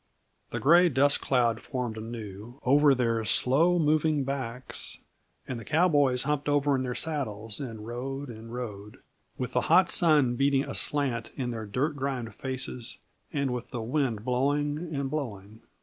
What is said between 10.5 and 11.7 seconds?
aslant in their